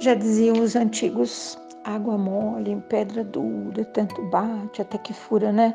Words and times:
Já 0.00 0.14
diziam 0.14 0.60
os 0.60 0.76
antigos, 0.76 1.58
água 1.82 2.16
mole, 2.16 2.80
pedra 2.88 3.24
dura, 3.24 3.84
tanto 3.86 4.22
bate 4.30 4.80
até 4.80 4.96
que 4.96 5.12
fura, 5.12 5.50
né? 5.50 5.74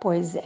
Pois 0.00 0.34
é. 0.34 0.42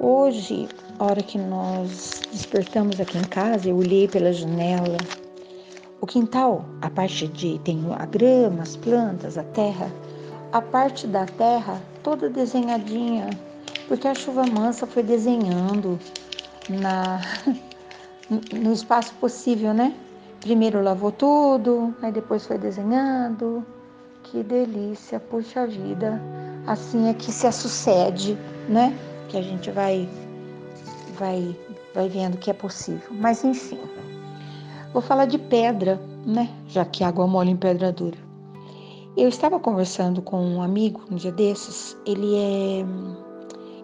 Hoje, 0.00 0.68
a 0.98 1.04
hora 1.04 1.22
que 1.22 1.38
nós 1.38 2.22
despertamos 2.32 3.00
aqui 3.00 3.16
em 3.18 3.24
casa, 3.24 3.68
eu 3.68 3.76
olhei 3.76 4.08
pela 4.08 4.32
janela. 4.32 4.98
O 6.00 6.06
quintal, 6.06 6.64
a 6.82 6.90
parte 6.90 7.28
de 7.28 7.58
tem 7.60 7.80
a 7.96 8.04
grama, 8.04 8.64
as 8.64 8.76
plantas, 8.76 9.38
a 9.38 9.44
terra, 9.44 9.88
a 10.52 10.60
parte 10.60 11.06
da 11.06 11.24
terra 11.24 11.80
toda 12.02 12.28
desenhadinha, 12.28 13.30
porque 13.86 14.08
a 14.08 14.14
chuva 14.14 14.44
mansa 14.44 14.88
foi 14.88 15.04
desenhando 15.04 16.00
na 16.68 17.20
no 18.52 18.72
espaço 18.72 19.14
possível, 19.14 19.72
né? 19.72 19.94
Primeiro 20.46 20.80
lavou 20.80 21.10
tudo, 21.10 21.92
aí 22.00 22.12
depois 22.12 22.46
foi 22.46 22.56
desenhando. 22.56 23.66
Que 24.22 24.44
delícia, 24.44 25.18
puxa 25.18 25.66
vida. 25.66 26.22
Assim 26.68 27.08
é 27.08 27.14
que 27.14 27.32
se 27.32 27.50
sucede, 27.50 28.38
né? 28.68 28.96
Que 29.28 29.38
a 29.38 29.42
gente 29.42 29.72
vai 29.72 30.08
vai 31.18 31.58
vai 31.92 32.08
vendo 32.08 32.38
que 32.38 32.48
é 32.48 32.52
possível. 32.52 33.08
Mas 33.10 33.42
enfim. 33.42 33.80
Vou 34.92 35.02
falar 35.02 35.24
de 35.26 35.36
pedra, 35.36 36.00
né? 36.24 36.48
Já 36.68 36.84
que 36.84 37.02
água 37.02 37.26
mole 37.26 37.50
em 37.50 37.56
pedra 37.56 37.90
dura. 37.90 38.18
Eu 39.16 39.28
estava 39.28 39.58
conversando 39.58 40.22
com 40.22 40.40
um 40.40 40.62
amigo 40.62 41.02
um 41.10 41.16
dia 41.16 41.32
desses, 41.32 41.96
ele 42.06 42.36
é 42.36 42.84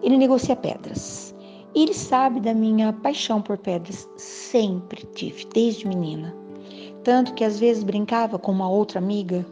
ele 0.01 0.15
negocia 0.15 0.55
pedras. 0.55 1.35
Ele 1.75 1.93
sabe 1.93 2.39
da 2.39 2.53
minha 2.53 2.93
paixão 2.93 3.41
por 3.41 3.57
pedras, 3.57 4.07
sempre 4.15 5.05
tive, 5.07 5.45
desde 5.53 5.85
menina. 5.85 6.42
Tanto 7.03 7.33
que 7.33 7.43
às 7.43 7.59
vezes 7.59 7.83
brincava 7.83 8.39
com 8.39 8.51
uma 8.51 8.69
outra 8.69 8.99
amiga 8.99 9.45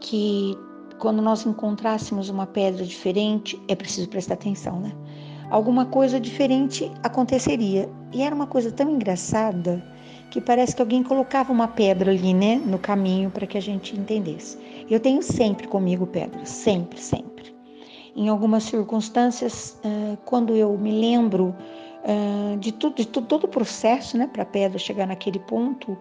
que 0.00 0.56
quando 0.98 1.20
nós 1.22 1.44
encontrássemos 1.44 2.28
uma 2.28 2.46
pedra 2.46 2.84
diferente, 2.84 3.60
é 3.68 3.74
preciso 3.74 4.08
prestar 4.08 4.34
atenção, 4.34 4.80
né? 4.80 4.92
Alguma 5.50 5.86
coisa 5.86 6.18
diferente 6.18 6.90
aconteceria. 7.02 7.88
E 8.12 8.22
era 8.22 8.34
uma 8.34 8.46
coisa 8.46 8.72
tão 8.72 8.90
engraçada 8.90 9.82
que 10.30 10.40
parece 10.40 10.74
que 10.74 10.82
alguém 10.82 11.02
colocava 11.02 11.52
uma 11.52 11.68
pedra 11.68 12.10
ali, 12.10 12.34
né, 12.34 12.56
no 12.56 12.78
caminho 12.78 13.30
para 13.30 13.46
que 13.46 13.56
a 13.56 13.60
gente 13.60 13.96
entendesse. 13.96 14.58
Eu 14.90 14.98
tenho 14.98 15.22
sempre 15.22 15.68
comigo 15.68 16.06
pedras, 16.06 16.48
sempre, 16.48 17.00
sempre. 17.00 17.54
Em 18.14 18.28
algumas 18.28 18.64
circunstâncias, 18.64 19.78
quando 20.24 20.56
eu 20.56 20.76
me 20.76 20.90
lembro 20.90 21.54
de, 22.58 22.72
tudo, 22.72 22.96
de 22.96 23.06
todo 23.06 23.44
o 23.44 23.48
processo, 23.48 24.18
né, 24.18 24.26
para 24.26 24.42
a 24.42 24.46
pedra 24.46 24.78
chegar 24.78 25.06
naquele 25.06 25.38
ponto, 25.38 25.96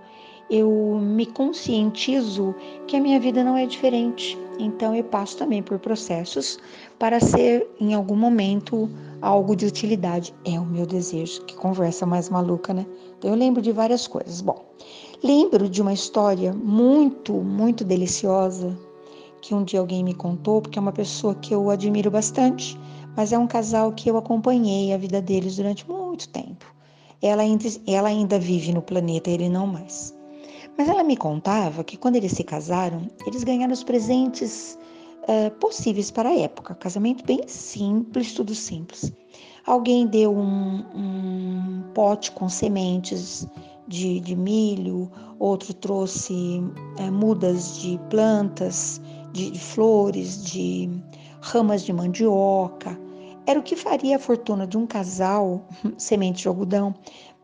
eu 0.50 1.00
me 1.02 1.26
conscientizo 1.26 2.54
que 2.88 2.96
a 2.96 3.02
minha 3.02 3.20
vida 3.20 3.44
não 3.44 3.58
é 3.58 3.66
diferente. 3.66 4.38
Então 4.60 4.96
eu 4.96 5.04
passo 5.04 5.38
também 5.38 5.62
por 5.62 5.80
processos 5.80 6.58
para 6.98 7.20
ser 7.20 7.68
em 7.80 7.94
algum 7.94 8.16
momento 8.16 8.90
algo 9.22 9.56
de 9.56 9.66
utilidade. 9.66 10.34
É 10.46 10.60
o 10.60 10.66
meu 10.66 10.86
desejo. 10.86 11.44
Que 11.46 11.56
conversa 11.56 12.06
mais 12.06 12.30
maluca, 12.30 12.74
né? 12.74 12.86
Então 13.18 13.32
eu 13.32 13.36
lembro 13.36 13.62
de 13.62 13.72
várias 13.72 14.08
coisas. 14.08 14.42
Bom, 14.42 14.64
lembro 15.24 15.68
de 15.68 15.82
uma 15.82 15.94
história 15.94 16.54
muito, 16.54 17.34
muito 17.34 17.84
deliciosa 17.84 18.78
que 19.42 19.54
um 19.54 19.64
dia 19.64 19.80
alguém 19.80 20.04
me 20.04 20.14
contou, 20.14 20.60
porque 20.60 20.80
é 20.80 20.82
uma 20.82 20.92
pessoa 20.92 21.36
que 21.36 21.54
eu 21.54 21.70
admiro 21.70 22.10
bastante, 22.10 22.80
mas 23.16 23.32
é 23.32 23.38
um 23.38 23.46
casal 23.46 23.92
que 23.92 24.10
eu 24.10 24.18
acompanhei 24.18 24.92
a 24.92 24.98
vida 24.98 25.22
deles 25.22 25.58
durante 25.58 25.88
muito 25.88 26.28
tempo. 26.30 26.66
Ela 27.22 27.44
ainda, 27.44 27.66
ela 27.86 28.10
ainda 28.10 28.40
vive 28.40 28.74
no 28.74 28.82
planeta, 28.82 29.30
ele 29.30 29.48
não 29.48 29.68
mais. 29.68 30.15
Mas 30.78 30.90
ela 30.90 31.04
me 31.04 31.16
contava 31.16 31.84
que 31.84 31.96
quando 31.96 32.18
eles 32.18 32.34
se 32.34 32.44
casaram, 32.44 33.08
eles 33.26 33.44
ganharam 33.44 33.74
os 33.74 33.84
presentes 33.84 34.78
uh, 35.24 35.52
possíveis 35.60 36.12
para 36.12 36.30
a 36.30 36.38
época. 36.38 36.76
Casamento 36.76 37.26
bem 37.26 37.48
simples, 37.48 38.34
tudo 38.34 38.54
simples. 38.54 39.12
Alguém 39.66 40.06
deu 40.06 40.36
um, 40.36 40.84
um 40.94 41.84
pote 41.94 42.32
com 42.32 42.50
sementes 42.50 43.48
de, 43.88 44.20
de, 44.20 44.36
milho, 44.36 45.10
outro 45.40 45.74
trouxe 45.74 46.62
uh, 47.00 47.12
mudas 47.12 47.78
de 47.78 48.00
plantas, 48.10 49.02
de, 49.32 49.52
de 49.52 49.60
flores, 49.60 50.44
de 50.44 50.90
ramas 51.42 51.84
de 51.84 51.94
mandioca. 51.94 53.00
Era 53.48 53.60
o 53.60 53.64
que 53.64 53.76
faria 53.76 54.18
a 54.18 54.20
fortuna 54.20 54.68
de 54.68 54.78
um 54.78 54.86
casal, 54.86 55.68
semente 55.98 56.42
de 56.42 56.48
algodão, 56.48 56.94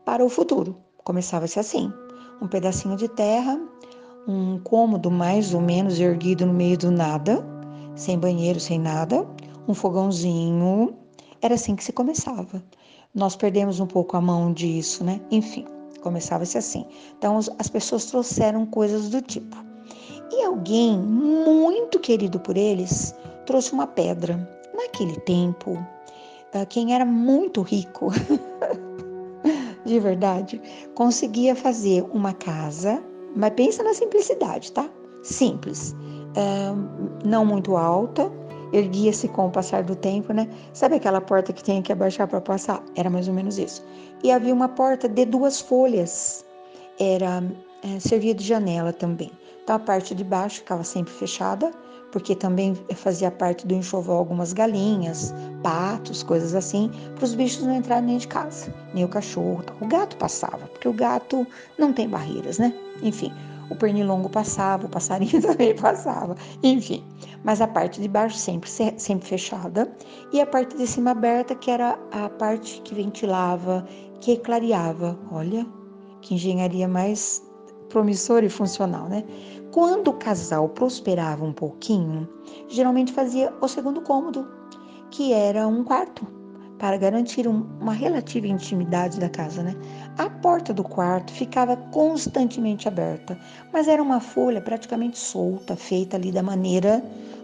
para 0.04 0.24
o 0.24 0.28
futuro. 0.28 0.76
Começava-se 1.04 1.58
assim: 1.58 1.92
um 2.42 2.48
pedacinho 2.48 2.96
de 2.96 3.08
terra, 3.08 3.60
um 4.26 4.58
cômodo 4.58 5.10
mais 5.10 5.54
ou 5.54 5.60
menos 5.60 5.98
erguido 6.00 6.44
no 6.44 6.52
meio 6.52 6.76
do 6.76 6.90
nada, 6.90 7.46
sem 7.94 8.18
banheiro, 8.18 8.58
sem 8.58 8.78
nada, 8.78 9.24
um 9.68 9.74
fogãozinho. 9.74 10.94
Era 11.40 11.54
assim 11.54 11.76
que 11.76 11.84
se 11.84 11.92
começava. 11.92 12.62
Nós 13.14 13.36
perdemos 13.36 13.78
um 13.78 13.86
pouco 13.86 14.16
a 14.16 14.20
mão 14.20 14.52
disso, 14.52 15.04
né? 15.04 15.20
Enfim, 15.30 15.64
começava-se 16.02 16.58
assim. 16.58 16.84
Então 17.16 17.38
as 17.58 17.68
pessoas 17.68 18.06
trouxeram 18.06 18.66
coisas 18.66 19.08
do 19.08 19.22
tipo. 19.22 19.56
E 20.32 20.44
alguém 20.44 20.98
muito 20.98 22.00
querido 22.00 22.40
por 22.40 22.56
eles 22.56 23.14
trouxe 23.46 23.72
uma 23.72 23.86
pedra. 23.86 24.48
Naquele 24.74 25.20
tempo, 25.20 25.78
ah, 26.54 26.66
quem 26.66 26.94
era 26.94 27.04
muito 27.04 27.60
rico 27.60 28.10
de 29.92 30.00
verdade, 30.00 30.60
conseguia 30.94 31.54
fazer 31.54 32.02
uma 32.14 32.32
casa, 32.32 33.02
mas 33.36 33.52
pensa 33.52 33.82
na 33.82 33.92
simplicidade, 33.92 34.72
tá? 34.72 34.88
Simples, 35.22 35.94
não 37.22 37.44
muito 37.44 37.76
alta, 37.76 38.32
erguia-se 38.72 39.28
com 39.28 39.48
o 39.48 39.50
passar 39.50 39.82
do 39.82 39.94
tempo, 39.94 40.32
né? 40.32 40.48
Sabe 40.72 40.96
aquela 40.96 41.20
porta 41.20 41.52
que 41.52 41.62
tinha 41.62 41.82
que 41.82 41.92
abaixar 41.92 42.26
para 42.26 42.40
passar? 42.40 42.82
Era 42.96 43.10
mais 43.10 43.28
ou 43.28 43.34
menos 43.34 43.58
isso. 43.58 43.84
E 44.24 44.32
havia 44.32 44.54
uma 44.54 44.68
porta 44.68 45.06
de 45.06 45.26
duas 45.26 45.60
folhas, 45.60 46.42
era 46.98 47.42
é, 47.82 48.00
servia 48.00 48.34
de 48.34 48.44
janela 48.44 48.94
também. 48.94 49.30
Então 49.62 49.76
a 49.76 49.78
parte 49.78 50.14
de 50.14 50.24
baixo 50.24 50.58
ficava 50.58 50.84
sempre 50.84 51.12
fechada 51.12 51.72
porque 52.12 52.36
também 52.36 52.76
fazia 52.94 53.30
parte 53.30 53.66
do 53.66 53.74
enxoval 53.74 54.18
algumas 54.18 54.52
galinhas, 54.52 55.34
patos, 55.62 56.22
coisas 56.22 56.54
assim, 56.54 56.90
para 57.16 57.24
os 57.24 57.34
bichos 57.34 57.64
não 57.64 57.74
entrarem 57.74 58.04
nem 58.04 58.18
de 58.18 58.28
casa, 58.28 58.72
nem 58.92 59.02
o 59.02 59.08
cachorro. 59.08 59.64
O 59.80 59.86
gato 59.86 60.16
passava, 60.18 60.66
porque 60.68 60.86
o 60.86 60.92
gato 60.92 61.46
não 61.78 61.92
tem 61.92 62.08
barreiras, 62.08 62.58
né? 62.58 62.72
Enfim, 63.02 63.32
o 63.70 63.74
pernilongo 63.74 64.28
passava, 64.28 64.86
o 64.86 64.90
passarinho 64.90 65.40
também 65.40 65.74
passava, 65.74 66.36
enfim. 66.62 67.02
Mas 67.42 67.62
a 67.62 67.66
parte 67.66 68.00
de 68.00 68.06
baixo 68.06 68.36
sempre, 68.36 68.70
sempre 68.70 69.26
fechada 69.26 69.90
e 70.32 70.40
a 70.40 70.46
parte 70.46 70.76
de 70.76 70.86
cima 70.86 71.12
aberta, 71.12 71.54
que 71.54 71.70
era 71.70 71.98
a 72.12 72.28
parte 72.28 72.82
que 72.82 72.94
ventilava, 72.94 73.86
que 74.20 74.36
clareava. 74.36 75.18
Olha, 75.32 75.66
que 76.20 76.34
engenharia 76.34 76.86
mais 76.86 77.42
promissora 77.92 78.44
e 78.44 78.48
funcional, 78.48 79.08
né? 79.08 79.22
Quando 79.70 80.08
o 80.08 80.14
casal 80.14 80.68
prosperava 80.70 81.44
um 81.44 81.52
pouquinho, 81.52 82.28
geralmente 82.68 83.12
fazia 83.12 83.52
o 83.60 83.68
segundo 83.68 84.00
cômodo, 84.00 84.48
que 85.10 85.32
era 85.32 85.68
um 85.68 85.84
quarto, 85.84 86.26
para 86.82 86.96
garantir 86.96 87.46
um, 87.46 87.64
uma 87.80 87.92
relativa 87.92 88.48
intimidade 88.48 89.20
da 89.20 89.28
casa, 89.28 89.62
né? 89.62 89.72
A 90.18 90.28
porta 90.28 90.74
do 90.74 90.82
quarto 90.82 91.32
ficava 91.32 91.76
constantemente 91.76 92.88
aberta, 92.88 93.38
mas 93.72 93.86
era 93.86 94.02
uma 94.02 94.18
folha 94.18 94.60
praticamente 94.60 95.16
solta, 95.16 95.76
feita 95.76 96.16
ali 96.16 96.32
da 96.32 96.42
maneira 96.42 97.00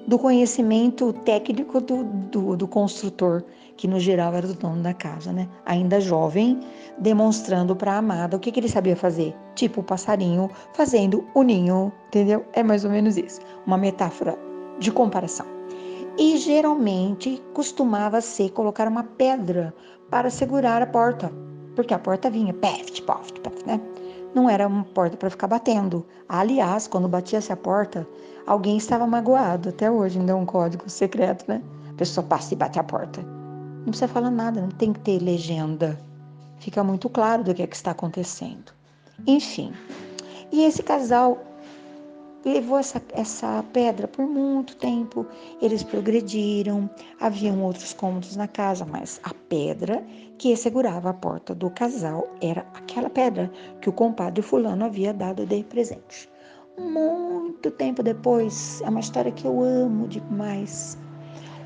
do 0.08 0.18
conhecimento 0.18 1.12
técnico 1.24 1.80
do, 1.80 2.02
do, 2.02 2.56
do 2.56 2.66
construtor, 2.66 3.44
que 3.76 3.86
no 3.86 4.00
geral 4.00 4.34
era 4.34 4.48
do 4.48 4.54
dono 4.54 4.82
da 4.82 4.92
casa, 4.92 5.32
né? 5.32 5.48
Ainda 5.64 6.00
jovem, 6.00 6.58
demonstrando 6.98 7.76
para 7.76 7.92
a 7.92 7.98
amada 7.98 8.36
o 8.36 8.40
que, 8.40 8.50
que 8.50 8.58
ele 8.58 8.68
sabia 8.68 8.96
fazer, 8.96 9.36
tipo 9.54 9.82
o 9.82 9.84
passarinho 9.84 10.50
fazendo 10.72 11.24
o 11.32 11.44
ninho, 11.44 11.92
entendeu? 12.08 12.44
É 12.54 12.64
mais 12.64 12.84
ou 12.84 12.90
menos 12.90 13.16
isso, 13.16 13.40
uma 13.64 13.78
metáfora 13.78 14.36
de 14.80 14.90
comparação. 14.90 15.57
E 16.18 16.36
geralmente 16.36 17.40
costumava 17.54 18.20
ser 18.20 18.50
colocar 18.50 18.88
uma 18.88 19.04
pedra 19.04 19.72
para 20.10 20.30
segurar 20.30 20.82
a 20.82 20.86
porta, 20.86 21.30
porque 21.76 21.94
a 21.94 21.98
porta 21.98 22.28
vinha 22.28 22.52
peft, 22.52 23.02
poft, 23.02 23.40
poft, 23.40 23.64
né? 23.64 23.80
Não 24.34 24.50
era 24.50 24.66
uma 24.66 24.82
porta 24.82 25.16
para 25.16 25.30
ficar 25.30 25.46
batendo. 25.46 26.04
Aliás, 26.28 26.88
quando 26.88 27.06
batia-se 27.06 27.52
a 27.52 27.56
porta, 27.56 28.04
alguém 28.46 28.76
estava 28.76 29.06
magoado. 29.06 29.68
Até 29.68 29.88
hoje 29.88 30.18
ainda 30.18 30.32
é 30.32 30.34
um 30.34 30.44
código 30.44 30.90
secreto, 30.90 31.44
né? 31.46 31.62
A 31.90 31.94
pessoa 31.94 32.26
passa 32.26 32.52
e 32.52 32.56
bate 32.56 32.80
a 32.80 32.84
porta. 32.84 33.22
Não 33.22 33.84
precisa 33.84 34.08
falar 34.08 34.32
nada, 34.32 34.60
não 34.60 34.70
tem 34.70 34.92
que 34.92 35.00
ter 35.00 35.22
legenda. 35.22 35.98
Fica 36.58 36.82
muito 36.82 37.08
claro 37.08 37.44
do 37.44 37.54
que, 37.54 37.62
é 37.62 37.66
que 37.66 37.76
está 37.76 37.92
acontecendo. 37.92 38.72
Enfim, 39.24 39.72
e 40.50 40.64
esse 40.64 40.82
casal 40.82 41.38
levou 42.44 42.78
essa, 42.78 43.02
essa 43.12 43.64
pedra 43.72 44.06
por 44.08 44.26
muito 44.26 44.76
tempo. 44.76 45.26
Eles 45.60 45.82
progrediram, 45.82 46.88
haviam 47.20 47.62
outros 47.62 47.92
cômodos 47.92 48.36
na 48.36 48.48
casa, 48.48 48.84
mas 48.84 49.20
a 49.24 49.34
pedra 49.48 50.04
que 50.38 50.56
segurava 50.56 51.10
a 51.10 51.14
porta 51.14 51.54
do 51.54 51.70
casal 51.70 52.28
era 52.40 52.60
aquela 52.74 53.10
pedra 53.10 53.50
que 53.80 53.88
o 53.88 53.92
compadre 53.92 54.40
fulano 54.42 54.84
havia 54.84 55.12
dado 55.12 55.44
de 55.44 55.64
presente. 55.64 56.28
muito 56.78 57.72
tempo 57.72 58.04
depois, 58.04 58.80
é 58.82 58.88
uma 58.88 59.00
história 59.00 59.32
que 59.32 59.44
eu 59.44 59.60
amo 59.62 60.06
demais. 60.06 60.96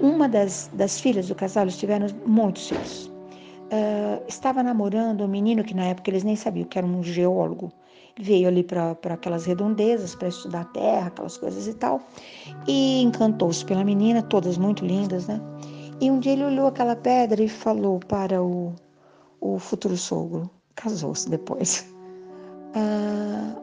Uma 0.00 0.26
das, 0.26 0.70
das 0.72 0.98
filhas 0.98 1.28
do 1.28 1.34
casal, 1.34 1.64
eles 1.64 1.76
tiveram 1.76 2.06
muitos 2.26 2.68
filhos. 2.68 3.12
Uh, 3.72 4.22
estava 4.26 4.62
namorando 4.62 5.22
um 5.22 5.28
menino 5.28 5.62
que 5.62 5.74
na 5.74 5.84
época 5.84 6.10
eles 6.10 6.24
nem 6.24 6.34
sabiam 6.34 6.66
que 6.66 6.78
era 6.78 6.86
um 6.86 7.02
geólogo. 7.02 7.70
Veio 8.20 8.48
ali 8.48 8.62
para 8.62 8.96
aquelas 9.10 9.46
redondezas 9.46 10.14
para 10.14 10.28
estudar 10.28 10.60
a 10.62 10.64
terra, 10.66 11.06
aquelas 11.06 11.38
coisas 11.38 11.66
e 11.66 11.74
tal. 11.74 12.00
E 12.66 13.02
encantou-se 13.02 13.64
pela 13.64 13.84
menina, 13.84 14.22
todas 14.22 14.58
muito 14.58 14.84
lindas, 14.84 15.26
né? 15.26 15.40
E 16.00 16.10
um 16.10 16.18
dia 16.18 16.32
ele 16.32 16.44
olhou 16.44 16.66
aquela 16.66 16.96
pedra 16.96 17.42
e 17.42 17.48
falou 17.48 18.00
para 18.00 18.42
o, 18.42 18.74
o 19.40 19.58
futuro 19.58 19.96
sogro, 19.96 20.50
casou-se 20.74 21.28
depois. 21.28 21.90
Ah, 22.74 23.62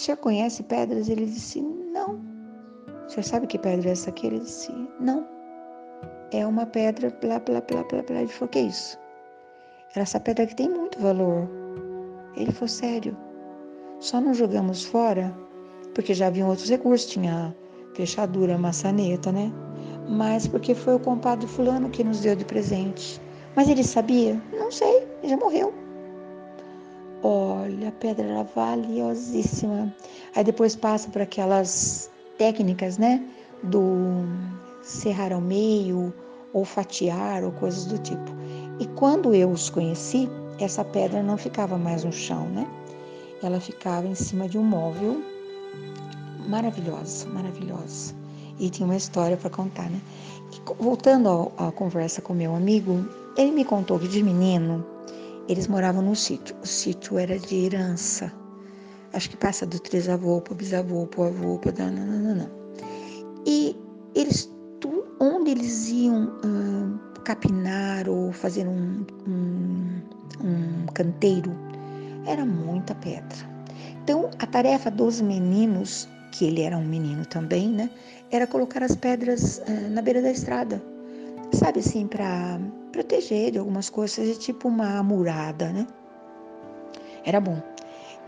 senhor 0.00 0.16
conhece 0.16 0.62
pedras? 0.62 1.08
Ele 1.08 1.26
disse, 1.26 1.60
não. 1.60 2.18
Senhor 3.06 3.22
sabe 3.22 3.46
que 3.46 3.58
pedra 3.58 3.90
é 3.90 3.92
essa 3.92 4.10
aqui? 4.10 4.26
Ele 4.26 4.40
disse, 4.40 4.72
não. 4.98 5.26
É 6.32 6.46
uma 6.46 6.64
pedra, 6.64 7.10
blá, 7.20 7.38
blá, 7.38 7.60
blá, 7.60 7.84
blá, 7.84 8.02
blá. 8.02 8.20
Ele 8.20 8.28
falou, 8.28 8.48
que 8.48 8.58
é 8.60 8.62
isso? 8.62 8.98
Era 9.92 10.02
essa 10.02 10.18
pedra 10.18 10.46
que 10.46 10.54
tem 10.54 10.68
muito 10.68 10.98
valor. 11.00 11.48
Ele 12.34 12.50
falou, 12.52 12.68
sério. 12.68 13.16
Só 14.00 14.18
não 14.18 14.32
jogamos 14.32 14.84
fora, 14.84 15.36
porque 15.94 16.14
já 16.14 16.28
haviam 16.28 16.48
outros 16.48 16.70
recursos, 16.70 17.10
tinha 17.10 17.54
fechadura, 17.94 18.56
maçaneta, 18.56 19.30
né? 19.30 19.52
Mas 20.08 20.48
porque 20.48 20.74
foi 20.74 20.94
o 20.94 21.00
compadre 21.00 21.46
fulano 21.46 21.90
que 21.90 22.02
nos 22.02 22.20
deu 22.20 22.34
de 22.34 22.44
presente. 22.44 23.20
Mas 23.54 23.68
ele 23.68 23.84
sabia? 23.84 24.40
Não 24.52 24.72
sei, 24.72 25.06
já 25.22 25.36
morreu. 25.36 25.74
Olha, 27.22 27.88
a 27.88 27.92
pedra 27.92 28.26
era 28.26 28.42
valiosíssima. 28.42 29.94
Aí 30.34 30.44
depois 30.44 30.74
passa 30.74 31.10
por 31.10 31.20
aquelas 31.20 32.10
técnicas, 32.38 32.96
né? 32.96 33.22
Do 33.64 34.24
serrar 34.82 35.30
ao 35.30 35.42
meio, 35.42 36.14
ou 36.54 36.64
fatiar, 36.64 37.44
ou 37.44 37.52
coisas 37.52 37.84
do 37.84 37.98
tipo. 37.98 38.32
E 38.78 38.86
quando 38.86 39.34
eu 39.34 39.50
os 39.50 39.68
conheci, 39.68 40.26
essa 40.58 40.82
pedra 40.82 41.22
não 41.22 41.36
ficava 41.36 41.76
mais 41.76 42.02
no 42.02 42.12
chão, 42.12 42.48
né? 42.48 42.66
Ela 43.42 43.60
ficava 43.60 44.06
em 44.06 44.14
cima 44.14 44.48
de 44.48 44.58
um 44.58 44.64
móvel 44.64 45.22
maravilhosa, 46.48 47.28
maravilhosa. 47.28 48.14
E 48.58 48.68
tinha 48.68 48.86
uma 48.86 48.96
história 48.96 49.36
para 49.36 49.48
contar, 49.50 49.88
né? 49.88 50.00
E, 50.52 50.82
voltando 50.82 51.50
à 51.56 51.70
conversa 51.72 52.20
com 52.20 52.34
meu 52.34 52.54
amigo, 52.54 53.06
ele 53.36 53.52
me 53.52 53.64
contou 53.64 53.98
que 53.98 54.08
de 54.08 54.22
menino 54.22 54.84
eles 55.48 55.66
moravam 55.66 56.02
num 56.02 56.14
sítio. 56.14 56.54
O 56.62 56.66
sítio 56.66 57.18
era 57.18 57.38
de 57.38 57.54
herança. 57.66 58.32
Acho 59.12 59.30
que 59.30 59.36
passa 59.36 59.66
do 59.66 59.78
trisavô 59.80 60.40
para 60.40 60.52
o 60.52 60.56
bisavô, 60.56 61.06
para 61.06 61.20
o 61.20 61.24
avô, 61.24 61.58
para... 61.58 61.90
Não, 61.90 62.48
E 63.46 63.76
eles, 64.14 64.52
tu, 64.80 65.04
onde 65.18 65.50
eles 65.50 65.88
iam 65.88 66.30
capinar 67.24 68.08
ou 68.08 68.32
fazer 68.32 68.66
um, 68.66 69.04
um, 69.26 70.00
um 70.42 70.86
canteiro, 70.92 71.52
era 72.26 72.44
muita 72.44 72.94
pedra. 72.94 73.38
Então, 74.02 74.30
a 74.38 74.46
tarefa 74.46 74.90
dos 74.90 75.20
meninos, 75.20 76.08
que 76.32 76.46
ele 76.46 76.62
era 76.62 76.76
um 76.76 76.84
menino 76.84 77.24
também, 77.26 77.68
né, 77.68 77.90
era 78.30 78.46
colocar 78.46 78.82
as 78.82 78.94
pedras 78.94 79.58
uh, 79.58 79.90
na 79.90 80.02
beira 80.02 80.22
da 80.22 80.30
estrada 80.30 80.82
sabe 81.52 81.80
assim, 81.80 82.06
para 82.06 82.58
proteger 82.92 83.52
de 83.52 83.58
algumas 83.58 83.90
coisas, 83.90 84.38
tipo 84.38 84.68
uma 84.68 85.02
murada, 85.02 85.70
né? 85.70 85.86
Era 87.24 87.40
bom. 87.40 87.60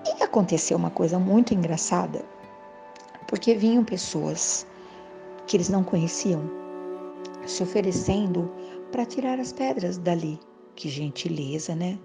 E 0.04 0.22
aconteceu 0.22 0.76
uma 0.76 0.90
coisa 0.90 1.18
muito 1.18 1.54
engraçada, 1.54 2.24
porque 3.28 3.54
vinham 3.54 3.84
pessoas 3.84 4.66
que 5.46 5.56
eles 5.56 5.68
não 5.68 5.84
conheciam 5.84 6.42
se 7.46 7.62
oferecendo 7.62 8.50
para 8.90 9.04
tirar 9.04 9.38
as 9.38 9.52
pedras 9.52 9.98
dali. 9.98 10.38
Que 10.74 10.88
gentileza, 10.88 11.74
né? 11.74 11.98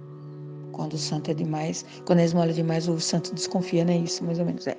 Quando 0.72 0.94
o 0.94 0.98
santo 0.98 1.32
é 1.32 1.34
demais, 1.34 1.86
quando 2.06 2.20
é 2.20 2.26
esmola 2.26 2.54
demais, 2.54 2.88
o 2.88 3.00
santo 3.00 3.34
desconfia, 3.34 3.84
né? 3.84 3.98
Isso 3.98 4.24
mais 4.24 4.40
ou 4.40 4.46
menos 4.46 4.68
é. 4.68 4.78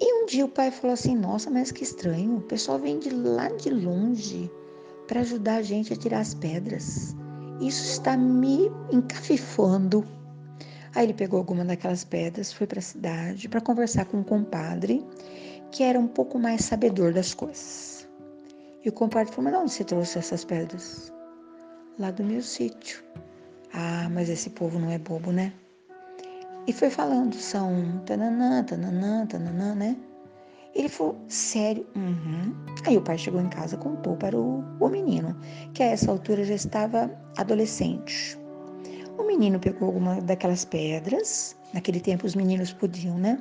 E 0.00 0.22
um 0.22 0.26
dia 0.26 0.44
o 0.44 0.48
pai 0.48 0.70
falou 0.70 0.94
assim: 0.94 1.16
Nossa, 1.16 1.50
mas 1.50 1.72
que 1.72 1.82
estranho, 1.82 2.36
o 2.36 2.42
pessoal 2.42 2.78
vem 2.78 2.98
de 2.98 3.10
lá 3.10 3.48
de 3.48 3.70
longe 3.70 4.50
para 5.06 5.20
ajudar 5.20 5.56
a 5.56 5.62
gente 5.62 5.92
a 5.92 5.96
tirar 5.96 6.20
as 6.20 6.34
pedras. 6.34 7.16
Isso 7.60 7.84
está 7.84 8.16
me 8.16 8.70
encafifando. 8.92 10.04
Aí 10.94 11.04
ele 11.04 11.14
pegou 11.14 11.38
alguma 11.38 11.64
daquelas 11.64 12.04
pedras, 12.04 12.52
foi 12.52 12.66
para 12.66 12.78
a 12.78 12.82
cidade 12.82 13.48
para 13.48 13.60
conversar 13.60 14.06
com 14.06 14.18
um 14.18 14.22
compadre 14.22 15.04
que 15.70 15.82
era 15.82 15.98
um 15.98 16.06
pouco 16.08 16.38
mais 16.38 16.64
sabedor 16.64 17.12
das 17.12 17.34
coisas. 17.34 18.08
E 18.84 18.88
o 18.88 18.92
compadre 18.92 19.32
falou: 19.32 19.50
Mas 19.50 19.52
de 19.52 19.60
onde 19.60 19.72
você 19.72 19.84
trouxe 19.84 20.18
essas 20.18 20.44
pedras? 20.44 21.12
Lá 21.98 22.10
do 22.10 22.22
meu 22.22 22.42
sítio. 22.42 23.02
Ah, 23.78 24.08
mas 24.10 24.30
esse 24.30 24.48
povo 24.50 24.78
não 24.78 24.90
é 24.90 24.98
bobo, 24.98 25.30
né? 25.30 25.52
E 26.66 26.72
foi 26.72 26.88
falando: 26.88 27.34
são 27.34 28.02
tananã, 28.06 28.64
tananã, 28.64 29.26
tananã, 29.26 29.74
né? 29.74 29.96
Ele 30.74 30.88
falou, 30.88 31.16
sério? 31.28 31.86
Uhum. 31.94 32.54
Aí 32.86 32.96
o 32.96 33.02
pai 33.02 33.18
chegou 33.18 33.40
em 33.40 33.48
casa, 33.48 33.76
contou 33.76 34.16
para 34.16 34.36
o, 34.36 34.64
o 34.80 34.88
menino, 34.88 35.34
que 35.72 35.82
a 35.82 35.86
essa 35.86 36.10
altura 36.10 36.44
já 36.44 36.54
estava 36.54 37.10
adolescente. 37.36 38.38
O 39.18 39.24
menino 39.24 39.58
pegou 39.58 39.88
alguma 39.88 40.20
daquelas 40.20 40.64
pedras, 40.64 41.56
naquele 41.72 42.00
tempo 42.00 42.26
os 42.26 42.34
meninos 42.34 42.72
podiam, 42.72 43.18
né? 43.18 43.38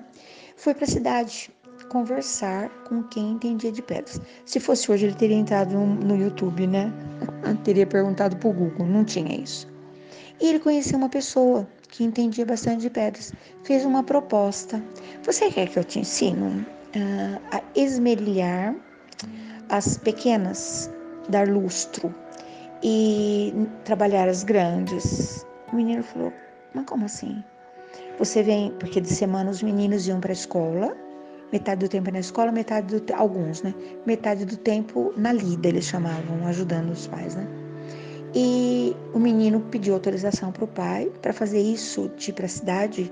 Foi 0.58 0.74
para 0.74 0.86
a 0.86 0.88
cidade 0.88 1.50
conversar 1.90 2.70
com 2.88 3.04
quem 3.04 3.32
entendia 3.32 3.72
de 3.72 3.82
pedras. 3.82 4.20
Se 4.46 4.60
fosse 4.60 4.90
hoje, 4.90 5.06
ele 5.06 5.16
teria 5.16 5.36
entrado 5.36 5.74
no, 5.74 5.86
no 5.86 6.18
YouTube, 6.18 6.68
né? 6.68 6.92
teria 7.64 7.86
perguntado 7.86 8.36
para 8.38 8.50
o 8.50 8.54
Google, 8.54 8.86
não 8.86 9.04
tinha 9.04 9.36
isso. 9.36 9.75
E 10.40 10.48
ele 10.48 10.60
conheceu 10.60 10.98
uma 10.98 11.10
pessoa 11.10 11.68
que 11.90 12.04
entendia 12.04 12.46
bastante 12.46 12.82
de 12.82 12.90
pedras. 12.90 13.34
Fez 13.64 13.86
uma 13.86 14.04
proposta. 14.04 14.84
Você 15.24 15.50
quer 15.50 15.68
que 15.68 15.80
eu 15.80 15.84
te 15.84 16.00
ensino 16.00 16.48
uh, 16.48 17.42
a 17.52 17.62
esmerilhar 17.76 18.76
as 19.70 19.98
pequenas, 19.98 20.92
dar 21.30 21.48
lustro 21.48 22.14
e 22.84 23.54
trabalhar 23.84 24.28
as 24.28 24.44
grandes. 24.44 25.46
O 25.72 25.76
menino 25.76 26.04
falou: 26.04 26.34
Mas 26.74 26.86
como 26.86 27.06
assim? 27.06 27.44
Você 28.20 28.44
vem, 28.44 28.72
porque 28.80 29.02
de 29.02 29.10
semana 29.10 29.50
os 29.50 29.62
meninos 29.62 30.08
iam 30.08 30.20
para 30.20 30.32
a 30.32 30.34
escola, 30.34 30.96
metade 31.52 31.86
do 31.86 31.90
tempo 31.90 32.12
na 32.12 32.20
escola, 32.20 32.52
metade 32.52 33.00
do 33.00 33.14
alguns, 33.14 33.62
né? 33.62 33.74
Metade 34.06 34.46
do 34.46 34.58
tempo 34.58 35.14
na 35.18 35.34
lida, 35.34 35.68
eles 35.68 35.86
chamavam, 35.86 36.46
ajudando 36.48 36.92
os 36.92 37.08
pais, 37.08 37.36
né? 37.36 37.65
E 38.36 38.96
o 39.14 39.20
menino 39.20 39.62
pediu 39.72 39.94
autorização 39.94 40.52
para 40.52 40.66
o 40.66 40.68
pai 40.68 41.10
para 41.22 41.32
fazer 41.32 41.62
isso, 41.62 42.12
de 42.18 42.32
ir 42.32 42.34
para 42.34 42.46
a 42.46 42.50
cidade, 42.50 43.12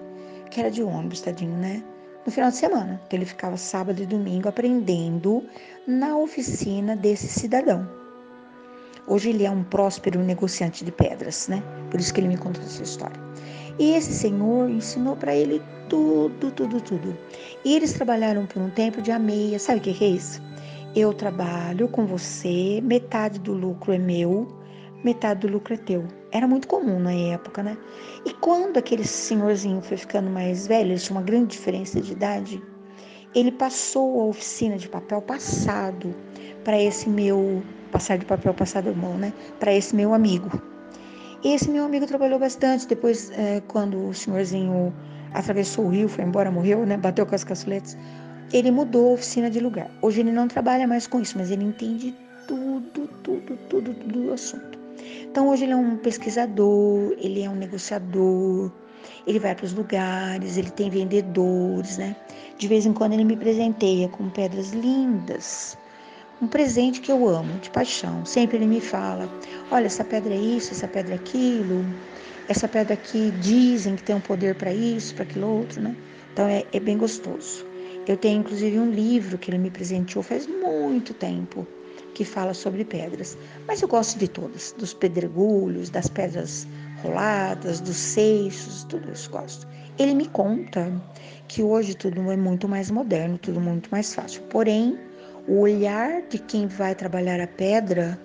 que 0.51 0.59
era 0.59 0.69
de 0.69 0.83
ônibus, 0.83 1.21
tadinho, 1.21 1.55
né? 1.57 1.81
no 2.25 2.31
final 2.31 2.49
de 2.49 2.57
semana. 2.57 3.01
Então 3.05 3.19
ele 3.19 3.25
ficava 3.25 3.57
sábado 3.57 4.01
e 4.01 4.05
domingo 4.05 4.47
aprendendo 4.47 5.43
na 5.87 6.17
oficina 6.17 6.95
desse 6.95 7.27
cidadão. 7.27 7.87
Hoje 9.05 9.29
ele 9.29 9.43
é 9.43 9.51
um 9.51 9.63
próspero 9.63 10.19
negociante 10.21 10.85
de 10.85 10.91
pedras, 10.91 11.49
né? 11.49 11.61
Por 11.91 11.99
isso 11.99 12.13
que 12.13 12.21
ele 12.21 12.29
me 12.29 12.37
contou 12.37 12.63
essa 12.63 12.83
história. 12.83 13.21
E 13.77 13.91
esse 13.91 14.13
senhor 14.13 14.69
ensinou 14.69 15.15
para 15.15 15.35
ele 15.35 15.61
tudo, 15.89 16.51
tudo, 16.51 16.79
tudo. 16.79 17.17
E 17.65 17.75
eles 17.75 17.91
trabalharam 17.91 18.45
por 18.45 18.61
um 18.61 18.69
tempo 18.69 19.01
de 19.01 19.11
ameia. 19.11 19.59
Sabe 19.59 19.79
o 19.79 19.81
que 19.81 20.03
é 20.03 20.07
isso? 20.07 20.41
Eu 20.95 21.13
trabalho 21.13 21.89
com 21.89 22.05
você, 22.05 22.79
metade 22.81 23.39
do 23.39 23.51
lucro 23.51 23.91
é 23.91 23.97
meu, 23.97 24.47
metade 25.03 25.41
do 25.41 25.53
lucro 25.53 25.73
é 25.73 25.77
teu. 25.77 26.05
Era 26.31 26.47
muito 26.47 26.67
comum 26.67 26.99
na 26.99 27.13
época, 27.13 27.61
né? 27.61 27.77
E 28.25 28.33
quando 28.33 28.77
aquele 28.77 29.05
senhorzinho 29.05 29.81
foi 29.81 29.97
ficando 29.97 30.29
mais 30.29 30.67
velho, 30.67 30.91
ele 30.91 30.99
tinha 30.99 31.17
uma 31.17 31.25
grande 31.25 31.47
diferença 31.47 31.99
de 31.99 32.11
idade, 32.11 32.61
ele 33.35 33.51
passou 33.51 34.21
a 34.21 34.25
oficina 34.25 34.77
de 34.77 34.87
papel 34.87 35.21
passado 35.21 36.13
para 36.63 36.81
esse 36.81 37.09
meu 37.09 37.63
passar 37.91 38.17
de 38.17 38.25
papel 38.25 38.53
passado 38.53 38.95
mão, 38.95 39.17
né? 39.17 39.33
Para 39.59 39.73
esse 39.73 39.95
meu 39.95 40.13
amigo. 40.13 40.49
E 41.43 41.49
esse 41.53 41.69
meu 41.69 41.83
amigo 41.83 42.07
trabalhou 42.07 42.39
bastante. 42.39 42.87
Depois, 42.87 43.31
é, 43.31 43.61
quando 43.67 44.09
o 44.09 44.13
senhorzinho 44.13 44.93
atravessou 45.33 45.85
o 45.85 45.89
rio, 45.89 46.07
foi 46.07 46.23
embora, 46.23 46.49
morreu, 46.49 46.85
né? 46.85 46.95
Bateu 46.95 47.25
com 47.25 47.35
as 47.35 47.43
caçuletas. 47.43 47.97
Ele 48.51 48.71
mudou 48.71 49.09
a 49.09 49.13
oficina 49.13 49.49
de 49.49 49.59
lugar. 49.59 49.89
Hoje 50.01 50.21
ele 50.21 50.31
não 50.31 50.47
trabalha 50.47 50.87
mais 50.87 51.07
com 51.07 51.19
isso, 51.19 51.37
mas 51.37 51.51
ele 51.51 51.63
entende 51.63 52.15
tudo, 52.47 53.07
tudo, 53.23 53.57
tudo, 53.69 53.93
tudo 53.93 54.07
do 54.07 54.33
assunto. 54.33 54.72
Então 55.33 55.49
hoje 55.49 55.63
ele 55.63 55.71
é 55.71 55.75
um 55.75 55.97
pesquisador, 55.97 57.15
ele 57.17 57.41
é 57.41 57.49
um 57.49 57.55
negociador, 57.55 58.71
ele 59.25 59.39
vai 59.39 59.55
para 59.55 59.65
os 59.65 59.73
lugares, 59.73 60.57
ele 60.57 60.69
tem 60.69 60.91
vendedores, 60.91 61.97
né? 61.97 62.15
De 62.55 62.67
vez 62.67 62.85
em 62.85 62.93
quando 62.93 63.13
ele 63.13 63.23
me 63.23 63.35
presenteia 63.35 64.07
com 64.07 64.29
pedras 64.29 64.73
lindas. 64.73 65.75
Um 66.39 66.45
presente 66.45 67.01
que 67.01 67.11
eu 67.11 67.27
amo, 67.27 67.51
de 67.61 67.71
paixão. 67.71 68.23
Sempre 68.27 68.57
ele 68.57 68.67
me 68.67 68.79
fala: 68.79 69.27
olha, 69.71 69.87
essa 69.87 70.03
pedra 70.03 70.35
é 70.35 70.37
isso, 70.37 70.71
essa 70.71 70.87
pedra 70.87 71.13
é 71.13 71.17
aquilo, 71.17 71.83
essa 72.47 72.67
pedra 72.67 72.93
aqui 72.93 73.33
dizem 73.41 73.95
que 73.95 74.03
tem 74.03 74.15
um 74.15 74.21
poder 74.21 74.53
para 74.53 74.71
isso, 74.71 75.15
para 75.15 75.23
aquilo 75.23 75.47
outro, 75.47 75.81
né? 75.81 75.95
Então 76.31 76.45
é, 76.45 76.63
é 76.71 76.79
bem 76.79 76.95
gostoso. 76.95 77.65
Eu 78.07 78.17
tenho 78.17 78.41
inclusive 78.41 78.77
um 78.77 78.91
livro 78.91 79.39
que 79.39 79.49
ele 79.49 79.57
me 79.57 79.71
presenteou 79.71 80.21
faz 80.21 80.45
muito 80.45 81.11
tempo 81.11 81.65
que 82.13 82.23
fala 82.23 82.53
sobre 82.53 82.85
pedras, 82.85 83.37
mas 83.67 83.81
eu 83.81 83.87
gosto 83.87 84.17
de 84.17 84.27
todas, 84.27 84.73
dos 84.77 84.93
pedregulhos, 84.93 85.89
das 85.89 86.07
pedras 86.07 86.67
roladas, 87.01 87.81
dos 87.81 87.97
seixos, 87.97 88.83
tudo 88.85 89.11
isso 89.11 89.29
gosto. 89.29 89.67
Ele 89.99 90.13
me 90.13 90.27
conta 90.27 90.91
que 91.47 91.61
hoje 91.61 91.95
tudo 91.95 92.31
é 92.31 92.37
muito 92.37 92.67
mais 92.67 92.89
moderno, 92.89 93.37
tudo 93.37 93.59
muito 93.59 93.89
mais 93.91 94.13
fácil. 94.13 94.41
Porém, 94.43 94.97
o 95.47 95.59
olhar 95.59 96.21
de 96.23 96.39
quem 96.39 96.67
vai 96.67 96.95
trabalhar 96.95 97.39
a 97.39 97.47
pedra 97.47 98.19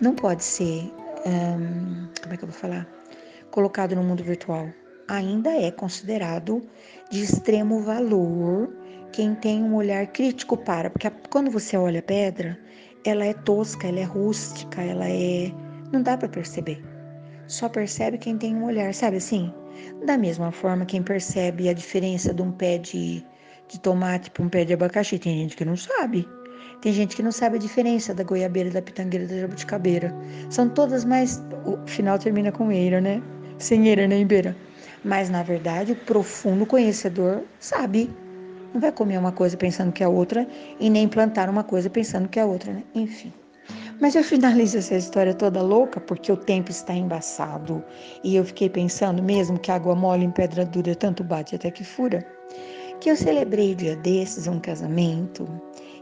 não 0.00 0.14
pode 0.14 0.44
ser, 0.44 0.92
hum, 1.26 2.08
como 2.22 2.34
é 2.34 2.36
que 2.36 2.44
eu 2.44 2.48
vou 2.48 2.56
falar, 2.56 2.86
colocado 3.50 3.94
no 3.94 4.02
mundo 4.02 4.22
virtual. 4.22 4.68
Ainda 5.08 5.50
é 5.50 5.70
considerado 5.70 6.62
de 7.10 7.22
extremo 7.22 7.80
valor 7.80 8.72
quem 9.12 9.34
tem 9.34 9.62
um 9.62 9.74
olhar 9.74 10.06
crítico 10.06 10.56
para, 10.56 10.88
porque 10.88 11.10
quando 11.28 11.50
você 11.50 11.76
olha 11.76 12.00
a 12.00 12.02
pedra, 12.02 12.58
ela 13.04 13.24
é 13.24 13.34
tosca, 13.34 13.88
ela 13.88 14.00
é 14.00 14.04
rústica, 14.04 14.82
ela 14.82 15.08
é. 15.08 15.52
Não 15.92 16.02
dá 16.02 16.16
para 16.16 16.28
perceber. 16.28 16.82
Só 17.46 17.68
percebe 17.68 18.18
quem 18.18 18.38
tem 18.38 18.56
um 18.56 18.64
olhar, 18.64 18.94
sabe 18.94 19.16
assim? 19.16 19.52
Da 20.06 20.16
mesma 20.16 20.52
forma, 20.52 20.86
quem 20.86 21.02
percebe 21.02 21.68
a 21.68 21.72
diferença 21.72 22.32
de 22.32 22.42
um 22.42 22.52
pé 22.52 22.78
de, 22.78 23.24
de 23.68 23.80
tomate 23.80 24.30
para 24.30 24.42
um 24.42 24.48
pé 24.48 24.64
de 24.64 24.72
abacaxi, 24.72 25.18
tem 25.18 25.38
gente 25.38 25.56
que 25.56 25.64
não 25.64 25.76
sabe. 25.76 26.28
Tem 26.80 26.92
gente 26.92 27.14
que 27.14 27.22
não 27.22 27.30
sabe 27.30 27.56
a 27.56 27.60
diferença 27.60 28.12
da 28.14 28.24
goiabeira, 28.24 28.70
da 28.70 28.82
pitangueira, 28.82 29.26
da 29.26 29.38
jabuticabeira. 29.38 30.14
São 30.50 30.68
todas 30.68 31.04
mais. 31.04 31.42
O 31.64 31.78
final 31.86 32.18
termina 32.18 32.50
com 32.50 32.72
eira, 32.72 33.00
né? 33.00 33.22
Sem 33.58 33.88
eira 33.88 34.06
nem 34.08 34.26
beira. 34.26 34.56
Mas, 35.04 35.30
na 35.30 35.42
verdade, 35.42 35.92
o 35.92 35.96
profundo 35.96 36.66
conhecedor 36.66 37.44
sabe 37.60 38.10
não 38.72 38.80
vai 38.80 38.92
comer 38.92 39.18
uma 39.18 39.32
coisa 39.32 39.56
pensando 39.56 39.92
que 39.92 40.02
é 40.02 40.08
outra 40.08 40.46
e 40.80 40.88
nem 40.88 41.08
plantar 41.08 41.48
uma 41.48 41.64
coisa 41.64 41.90
pensando 41.90 42.28
que 42.28 42.40
é 42.40 42.44
outra, 42.44 42.72
né? 42.72 42.82
Enfim. 42.94 43.32
Mas 44.00 44.14
eu 44.16 44.24
finalizo 44.24 44.78
essa 44.78 44.96
história 44.96 45.32
toda 45.34 45.62
louca 45.62 46.00
porque 46.00 46.32
o 46.32 46.36
tempo 46.36 46.70
está 46.70 46.92
embaçado 46.92 47.84
e 48.24 48.34
eu 48.34 48.44
fiquei 48.44 48.68
pensando 48.68 49.22
mesmo 49.22 49.58
que 49.58 49.70
água 49.70 49.94
mole 49.94 50.24
em 50.24 50.30
pedra 50.30 50.64
dura 50.64 50.94
tanto 50.94 51.22
bate 51.22 51.54
até 51.54 51.70
que 51.70 51.84
fura, 51.84 52.26
que 53.00 53.10
eu 53.10 53.16
celebrei 53.16 53.74
dia 53.74 53.94
desses 53.96 54.46
um 54.46 54.58
casamento 54.58 55.46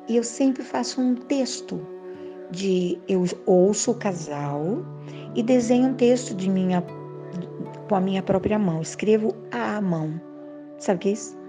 e 0.09 0.17
eu 0.17 0.25
sempre 0.25 0.63
faço 0.63 1.01
um 1.01 1.15
texto 1.15 1.87
de 2.51 2.99
eu 3.07 3.25
ouço 3.47 3.93
o 3.93 3.95
casal 3.95 4.79
e 5.35 5.43
desenho 5.43 5.89
um 5.89 5.95
texto 5.95 6.35
de 6.35 6.49
minha 6.49 6.83
com 7.89 7.95
a 7.95 8.01
minha 8.01 8.23
própria 8.23 8.59
mão, 8.59 8.81
escrevo 8.81 9.35
à 9.51 9.81
mão. 9.81 10.21
Sabe 10.79 10.97
o 10.97 11.01
que 11.01 11.09
é 11.09 11.13
isso? 11.13 11.40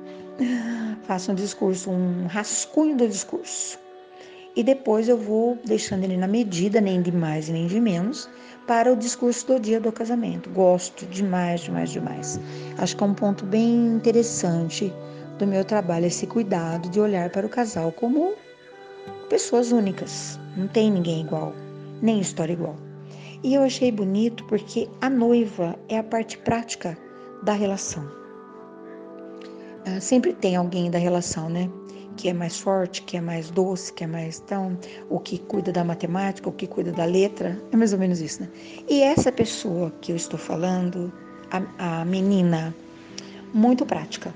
Faço 1.04 1.32
um 1.32 1.36
discurso, 1.36 1.90
um 1.90 2.28
rascunho 2.28 2.96
do 2.96 3.08
discurso. 3.08 3.80
E 4.56 4.64
depois 4.64 5.08
eu 5.08 5.18
vou 5.18 5.58
deixando 5.66 6.04
ele 6.04 6.18
na 6.18 6.28
medida, 6.28 6.82
nem 6.82 7.02
de 7.02 7.12
mais 7.12 7.48
nem 7.48 7.68
de 7.68 7.80
menos, 7.80 8.30
para 8.68 8.92
o 8.92 8.96
discurso 8.96 9.48
do 9.48 9.60
dia 9.60 9.80
do 9.80 9.92
casamento. 9.92 10.50
Gosto 10.50 11.06
demais, 11.06 11.62
demais, 11.62 11.92
demais. 11.92 12.40
Acho 12.78 12.96
que 12.96 13.04
é 13.04 13.08
um 13.08 13.14
ponto 13.14 13.46
bem 13.46 13.96
interessante 13.96 14.94
do 15.40 15.48
meu 15.48 15.64
trabalho 15.64 16.06
esse 16.06 16.28
cuidado 16.28 16.90
de 16.90 17.00
olhar 17.00 17.30
para 17.30 17.46
o 17.46 17.50
casal 17.50 17.92
como 17.92 18.34
pessoas 19.30 19.72
únicas. 19.72 20.40
Não 20.58 20.68
tem 20.68 20.92
ninguém 20.92 21.22
igual, 21.22 21.54
nem 22.02 22.20
história 22.20 22.54
igual. 22.54 22.76
E 23.44 23.56
eu 23.56 23.64
achei 23.64 23.92
bonito 23.92 24.46
porque 24.46 24.88
a 25.00 25.10
noiva 25.10 25.76
é 25.90 25.98
a 25.98 26.04
parte 26.04 26.38
prática 26.38 26.98
da 27.44 27.54
relação. 27.54 28.21
Ah, 29.86 30.00
sempre 30.00 30.32
tem 30.34 30.56
alguém 30.56 30.92
da 30.92 31.00
relação, 31.00 31.50
né? 31.50 31.68
Que 32.16 32.30
é 32.30 32.34
mais 32.34 32.60
forte, 32.60 33.02
que 33.02 33.18
é 33.18 33.22
mais 33.22 33.50
doce, 33.50 33.92
que 33.92 34.04
é 34.04 34.08
mais 34.08 34.40
tão, 34.42 34.78
o 35.10 35.20
que 35.20 35.40
cuida 35.40 35.72
da 35.72 35.84
matemática, 35.84 36.48
o 36.48 36.52
que 36.52 36.68
cuida 36.68 36.92
da 36.92 37.06
letra, 37.06 37.60
é 37.72 37.76
mais 37.76 37.92
ou 37.92 37.98
menos 37.98 38.22
isso, 38.22 38.44
né? 38.44 38.50
E 38.88 39.02
essa 39.02 39.32
pessoa 39.32 39.92
que 40.02 40.12
eu 40.12 40.16
estou 40.16 40.38
falando, 40.38 41.12
a, 41.50 42.02
a 42.02 42.06
menina, 42.06 42.76
muito 43.54 43.86
prática. 43.86 44.34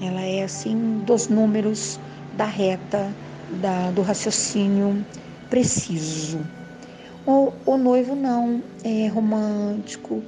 Ela 0.00 0.22
é 0.22 0.44
assim 0.44 1.02
dos 1.04 1.28
números, 1.28 2.00
da 2.36 2.46
reta, 2.46 3.14
da, 3.60 3.90
do 3.90 4.00
raciocínio 4.00 5.04
preciso. 5.50 6.40
O, 7.26 7.52
o 7.66 7.76
noivo 7.76 8.14
não, 8.14 8.62
é 8.82 9.08
romântico. 9.08 10.22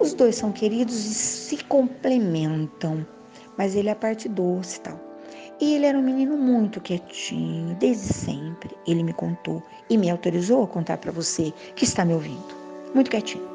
Os 0.00 0.14
dois 0.14 0.36
são 0.36 0.50
queridos 0.50 0.94
e 0.94 1.14
se 1.14 1.64
complementam 1.64 3.06
mas 3.62 3.76
ele 3.76 3.88
é 3.88 3.92
a 3.92 3.96
parte 3.96 4.28
doce 4.28 4.78
e 4.78 4.80
tal. 4.80 5.00
E 5.60 5.74
ele 5.74 5.86
era 5.86 5.96
um 5.96 6.02
menino 6.02 6.36
muito 6.36 6.80
quietinho, 6.80 7.76
desde 7.76 8.12
sempre. 8.12 8.76
Ele 8.88 9.04
me 9.04 9.12
contou 9.12 9.62
e 9.88 9.96
me 9.96 10.10
autorizou 10.10 10.64
a 10.64 10.66
contar 10.66 10.98
para 10.98 11.12
você 11.12 11.52
que 11.76 11.84
está 11.84 12.04
me 12.04 12.12
ouvindo. 12.12 12.56
Muito 12.92 13.08
quietinho. 13.08 13.48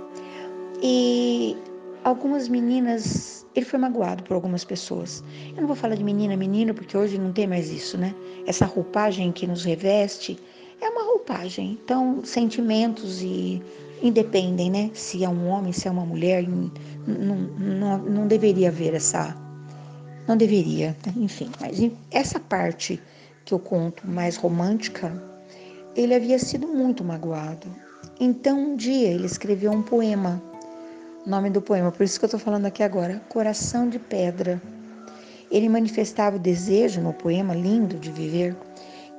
E 0.81 1.57
algumas 2.05 2.47
meninas, 2.47 3.45
ele 3.53 3.65
foi 3.65 3.77
magoado 3.77 4.23
por 4.23 4.35
algumas 4.35 4.63
pessoas. 4.63 5.21
Eu 5.53 5.59
não 5.59 5.67
vou 5.67 5.75
falar 5.75 5.95
de 5.95 6.05
menina, 6.05 6.37
menino, 6.37 6.73
porque 6.73 6.95
hoje 6.95 7.17
não 7.17 7.33
tem 7.33 7.45
mais 7.45 7.69
isso, 7.69 7.97
né? 7.97 8.15
Essa 8.45 8.65
roupagem 8.65 9.33
que 9.33 9.45
nos 9.45 9.65
reveste 9.65 10.39
é 10.79 10.87
uma 10.87 11.03
roupagem. 11.03 11.77
Então, 11.83 12.23
sentimentos 12.23 13.21
e 13.21 13.61
independem, 14.01 14.71
né? 14.71 14.89
Se 14.93 15.25
é 15.25 15.27
um 15.27 15.49
homem, 15.49 15.73
se 15.73 15.85
é 15.85 15.91
uma 15.91 16.05
mulher, 16.05 16.47
não, 16.47 16.71
não, 17.59 17.97
não 17.97 18.27
deveria 18.27 18.69
haver 18.69 18.93
essa 18.93 19.35
não 20.27 20.35
deveria, 20.35 20.95
enfim, 21.15 21.49
mas 21.59 21.79
essa 22.11 22.39
parte 22.39 23.01
que 23.45 23.53
eu 23.53 23.59
conto 23.59 24.05
mais 24.05 24.35
romântica, 24.35 25.11
ele 25.95 26.13
havia 26.13 26.37
sido 26.37 26.67
muito 26.67 27.03
magoado. 27.03 27.67
Então 28.19 28.59
um 28.59 28.75
dia 28.75 29.07
ele 29.07 29.25
escreveu 29.25 29.71
um 29.71 29.81
poema, 29.81 30.41
nome 31.25 31.49
do 31.49 31.61
poema, 31.61 31.91
por 31.91 32.03
isso 32.03 32.19
que 32.19 32.25
eu 32.25 32.27
estou 32.27 32.39
falando 32.39 32.65
aqui 32.65 32.83
agora, 32.83 33.21
Coração 33.29 33.87
de 33.89 33.99
Pedra. 33.99 34.61
Ele 35.49 35.69
manifestava 35.69 36.35
o 36.35 36.39
desejo 36.39 36.99
no 36.99 37.13
poema 37.13 37.55
lindo 37.55 37.97
de 37.97 38.11
viver, 38.11 38.53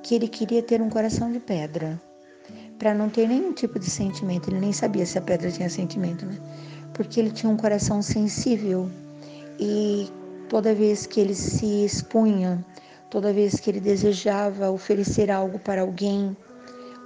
que 0.02 0.14
ele 0.14 0.28
queria 0.28 0.62
ter 0.62 0.82
um 0.82 0.90
coração 0.90 1.32
de 1.32 1.40
pedra, 1.40 2.00
para 2.78 2.94
não 2.94 3.08
ter 3.08 3.26
nenhum 3.26 3.52
tipo 3.52 3.78
de 3.78 3.88
sentimento. 3.88 4.50
Ele 4.50 4.60
nem 4.60 4.72
sabia 4.72 5.06
se 5.06 5.16
a 5.16 5.22
pedra 5.22 5.50
tinha 5.50 5.70
sentimento, 5.70 6.26
né? 6.26 6.38
Porque 6.92 7.18
ele 7.18 7.30
tinha 7.30 7.50
um 7.50 7.56
coração 7.56 8.02
sensível 8.02 8.90
e 9.58 10.10
Toda 10.48 10.74
vez 10.74 11.06
que 11.06 11.20
ele 11.20 11.34
se 11.34 11.84
expunha, 11.84 12.64
toda 13.10 13.32
vez 13.32 13.60
que 13.60 13.68
ele 13.68 13.80
desejava 13.80 14.70
oferecer 14.70 15.30
algo 15.30 15.58
para 15.58 15.82
alguém, 15.82 16.36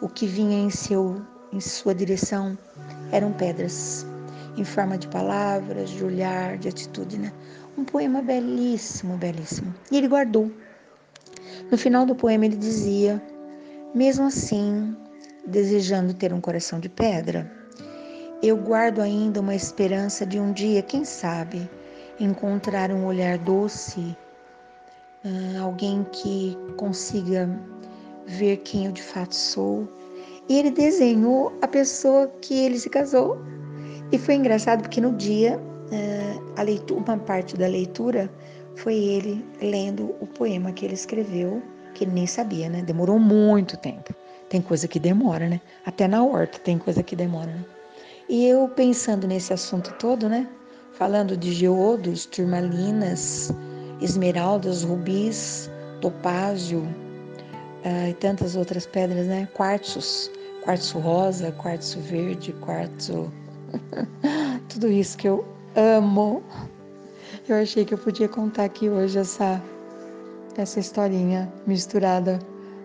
o 0.00 0.08
que 0.08 0.26
vinha 0.26 0.58
em 0.58 0.70
seu 0.70 1.20
em 1.52 1.60
sua 1.60 1.94
direção 1.94 2.56
eram 3.10 3.30
pedras, 3.32 4.06
em 4.56 4.64
forma 4.64 4.96
de 4.96 5.06
palavras, 5.08 5.90
de 5.90 6.02
olhar, 6.02 6.56
de 6.56 6.68
atitude, 6.68 7.18
né? 7.18 7.32
Um 7.76 7.84
poema 7.84 8.22
belíssimo, 8.22 9.16
belíssimo. 9.16 9.74
E 9.90 9.98
ele 9.98 10.08
guardou. 10.08 10.50
No 11.70 11.76
final 11.76 12.06
do 12.06 12.14
poema 12.14 12.46
ele 12.46 12.56
dizia: 12.56 13.22
Mesmo 13.94 14.26
assim, 14.26 14.96
desejando 15.46 16.14
ter 16.14 16.32
um 16.32 16.40
coração 16.40 16.80
de 16.80 16.88
pedra, 16.88 17.50
eu 18.42 18.56
guardo 18.56 19.00
ainda 19.00 19.40
uma 19.40 19.54
esperança 19.54 20.24
de 20.24 20.38
um 20.38 20.52
dia, 20.52 20.82
quem 20.82 21.04
sabe, 21.04 21.68
encontrar 22.18 22.90
um 22.90 23.06
olhar 23.06 23.38
doce, 23.38 24.16
ah, 25.24 25.62
alguém 25.62 26.04
que 26.12 26.56
consiga 26.76 27.48
ver 28.26 28.58
quem 28.58 28.86
eu 28.86 28.92
de 28.92 29.02
fato 29.02 29.34
sou. 29.34 29.88
E 30.48 30.58
ele 30.58 30.70
desenhou 30.70 31.52
a 31.62 31.68
pessoa 31.68 32.26
que 32.40 32.54
ele 32.54 32.78
se 32.78 32.90
casou. 32.90 33.38
E 34.10 34.18
foi 34.18 34.34
engraçado 34.34 34.82
porque 34.82 35.00
no 35.00 35.12
dia, 35.12 35.60
ah, 35.92 36.60
a 36.60 36.62
leitura, 36.62 37.00
uma 37.00 37.18
parte 37.18 37.56
da 37.56 37.66
leitura 37.66 38.30
foi 38.76 38.94
ele 38.94 39.44
lendo 39.60 40.14
o 40.20 40.26
poema 40.26 40.72
que 40.72 40.84
ele 40.84 40.94
escreveu, 40.94 41.62
que 41.94 42.04
ele 42.04 42.12
nem 42.12 42.26
sabia, 42.26 42.68
né? 42.68 42.82
Demorou 42.82 43.18
muito 43.18 43.76
tempo. 43.76 44.14
Tem 44.48 44.60
coisa 44.60 44.88
que 44.88 44.98
demora, 44.98 45.48
né? 45.48 45.60
Até 45.84 46.08
na 46.08 46.24
horta 46.24 46.58
tem 46.58 46.78
coisa 46.78 47.02
que 47.02 47.16
demora, 47.16 47.46
né? 47.46 47.64
E 48.28 48.46
eu 48.46 48.68
pensando 48.68 49.26
nesse 49.26 49.52
assunto 49.52 49.92
todo, 49.98 50.28
né? 50.28 50.48
Falando 50.92 51.36
de 51.36 51.52
geodos, 51.52 52.26
turmalinas, 52.26 53.50
esmeraldas, 54.00 54.82
rubis, 54.82 55.70
topázio 56.00 56.80
uh, 56.80 58.08
e 58.08 58.14
tantas 58.14 58.56
outras 58.56 58.86
pedras, 58.86 59.26
né? 59.26 59.48
Quartzos, 59.54 60.30
quartzo 60.64 60.98
rosa, 60.98 61.52
quartzo 61.52 62.00
verde, 62.00 62.52
quartzo. 62.60 63.32
Tudo 64.68 64.88
isso 64.88 65.16
que 65.16 65.28
eu 65.28 65.44
amo. 65.76 66.42
Eu 67.48 67.56
achei 67.56 67.84
que 67.84 67.94
eu 67.94 67.98
podia 67.98 68.28
contar 68.28 68.64
aqui 68.64 68.88
hoje 68.88 69.18
essa, 69.18 69.60
essa 70.56 70.78
historinha 70.78 71.52
misturada 71.66 72.38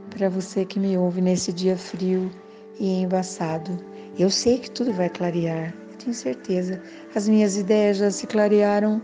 para 0.10 0.30
você 0.30 0.66
que 0.66 0.80
me 0.80 0.98
ouve 0.98 1.22
nesse 1.22 1.52
dia 1.52 1.78
frio 1.78 2.32
e 2.80 3.02
embaçado. 3.02 3.78
Eu 4.18 4.30
sei 4.30 4.58
que 4.60 4.72
tudo 4.72 4.94
vai 4.94 5.10
clarear 5.10 5.74
tinha 5.98 6.14
certeza. 6.14 6.82
As 7.16 7.28
minhas 7.28 7.58
ideias 7.58 7.98
já 7.98 8.12
se 8.12 8.28
clarearam 8.28 9.02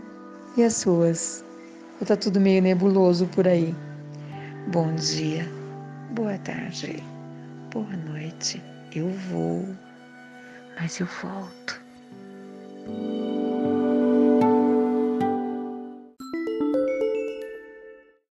e 0.56 0.62
as 0.62 0.74
suas. 0.74 1.44
Ou 2.00 2.06
tá 2.06 2.16
tudo 2.16 2.40
meio 2.40 2.62
nebuloso 2.62 3.26
por 3.28 3.46
aí? 3.46 3.74
Bom 4.68 4.94
dia, 4.94 5.46
boa 6.12 6.38
tarde, 6.38 7.02
boa 7.72 7.96
noite. 8.08 8.62
Eu 8.94 9.10
vou, 9.30 9.66
mas 10.80 10.98
eu 11.00 11.06
volto. 11.22 11.82